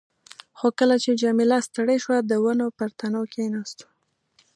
[0.57, 3.85] خو کله چې جميله ستړې شوه، د ونو پر تنو کښېناستو.